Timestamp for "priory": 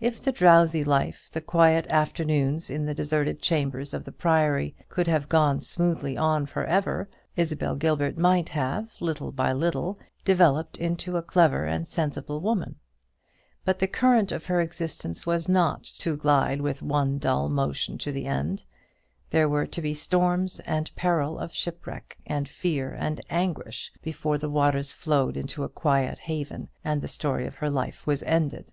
4.12-4.74